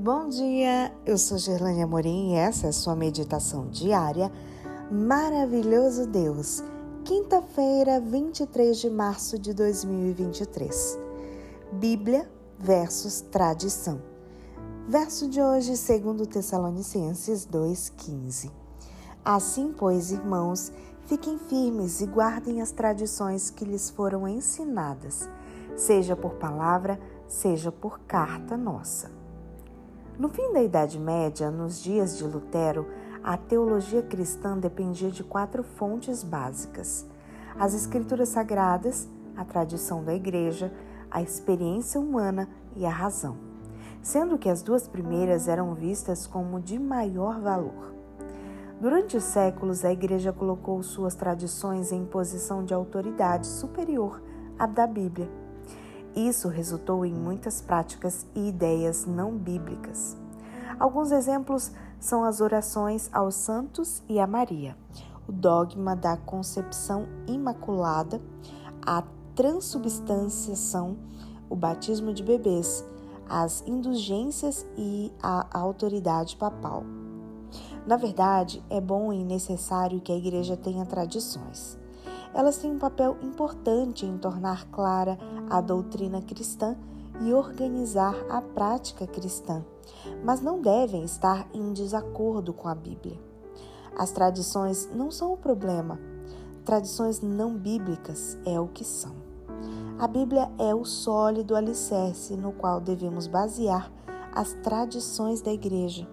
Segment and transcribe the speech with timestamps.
[0.00, 4.30] Bom dia, eu sou Gerlane Amorim e essa é a sua meditação diária.
[4.92, 6.62] Maravilhoso Deus,
[7.04, 10.96] quinta-feira, 23 de março de 2023.
[11.72, 14.00] Bíblia versus tradição.
[14.86, 18.52] Verso de hoje, segundo Tessalonicenses 2:15.
[19.24, 20.70] Assim, pois, irmãos,
[21.06, 25.28] fiquem firmes e guardem as tradições que lhes foram ensinadas,
[25.74, 29.17] seja por palavra, seja por carta nossa.
[30.18, 32.88] No fim da Idade Média, nos dias de Lutero,
[33.22, 37.06] a teologia cristã dependia de quatro fontes básicas:
[37.56, 40.72] as Escrituras Sagradas, a tradição da Igreja,
[41.08, 43.36] a experiência humana e a razão,
[44.02, 47.94] sendo que as duas primeiras eram vistas como de maior valor.
[48.80, 54.20] Durante os séculos, a Igreja colocou suas tradições em posição de autoridade superior
[54.58, 55.47] à da Bíblia.
[56.18, 60.16] Isso resultou em muitas práticas e ideias não bíblicas.
[60.76, 64.76] Alguns exemplos são as orações aos santos e a Maria,
[65.28, 68.20] o dogma da concepção imaculada,
[68.84, 69.04] a
[69.36, 70.96] transubstanciação,
[71.48, 72.84] o batismo de bebês,
[73.28, 76.82] as indulgências e a autoridade papal.
[77.86, 81.78] Na verdade, é bom e necessário que a igreja tenha tradições.
[82.34, 86.76] Elas têm um papel importante em tornar clara a doutrina cristã
[87.20, 89.64] e organizar a prática cristã,
[90.24, 93.18] mas não devem estar em desacordo com a Bíblia.
[93.96, 95.98] As tradições não são o problema.
[96.64, 99.16] Tradições não bíblicas é o que são.
[99.98, 103.90] A Bíblia é o sólido alicerce no qual devemos basear
[104.32, 106.06] as tradições da igreja.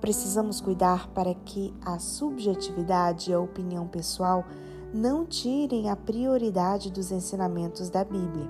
[0.00, 4.44] Precisamos cuidar para que a subjetividade e a opinião pessoal
[4.92, 8.48] não tirem a prioridade dos ensinamentos da Bíblia.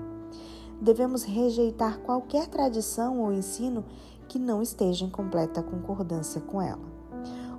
[0.81, 3.85] Devemos rejeitar qualquer tradição ou ensino
[4.27, 6.81] que não esteja em completa concordância com ela.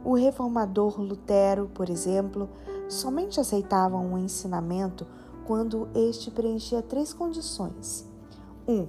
[0.04, 2.48] O reformador Lutero, por exemplo,
[2.88, 5.06] somente aceitava um ensinamento
[5.46, 8.06] quando este preenchia três condições:
[8.68, 8.72] 1.
[8.72, 8.88] Um,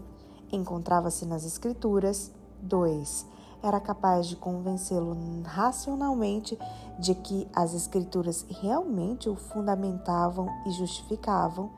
[0.51, 2.31] encontrava-se nas Escrituras.
[2.61, 3.27] 2
[3.67, 6.57] era capaz de convencê-lo racionalmente
[6.99, 11.71] de que as Escrituras realmente o fundamentavam e justificavam,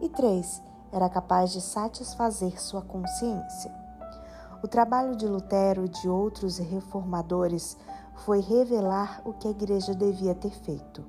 [0.00, 0.60] e três,
[0.90, 3.72] era capaz de satisfazer sua consciência.
[4.62, 7.76] O trabalho de Lutero e de outros reformadores
[8.16, 11.04] foi revelar o que a Igreja devia ter feito.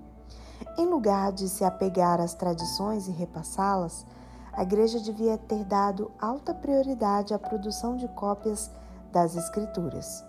[0.78, 4.06] Em lugar de se apegar às tradições e repassá-las,
[4.54, 8.70] a Igreja devia ter dado alta prioridade à produção de cópias
[9.12, 10.24] das Escrituras.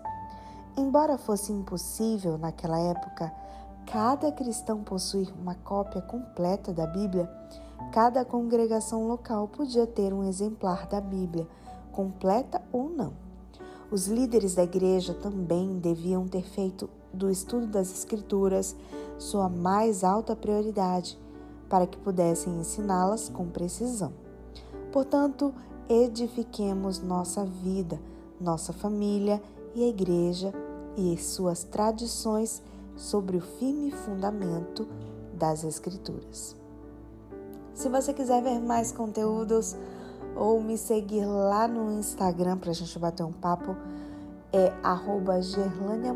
[0.76, 3.32] Embora fosse impossível naquela época
[3.86, 7.28] cada cristão possuir uma cópia completa da Bíblia,
[7.92, 11.46] cada congregação local podia ter um exemplar da Bíblia,
[11.90, 13.12] completa ou não.
[13.90, 18.76] Os líderes da igreja também deviam ter feito do estudo das Escrituras
[19.19, 21.19] sua mais alta prioridade,
[21.69, 24.12] para que pudessem ensiná-las com precisão.
[24.92, 25.52] Portanto,
[25.88, 28.00] edifiquemos nossa vida
[28.40, 29.40] nossa família
[29.74, 30.52] e a igreja
[30.96, 32.62] e suas tradições
[32.96, 34.88] sobre o firme fundamento
[35.34, 36.56] das Escrituras.
[37.74, 39.76] Se você quiser ver mais conteúdos
[40.36, 43.76] ou me seguir lá no Instagram para a gente bater um papo,
[44.52, 44.72] é
[45.40, 46.08] Gerlane.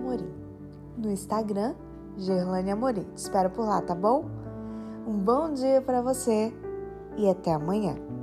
[0.97, 1.75] No Instagram,
[2.17, 3.05] Gerlane Amorim.
[3.15, 4.25] Te espero por lá, tá bom?
[5.07, 6.53] Um bom dia para você
[7.17, 8.14] e até amanhã.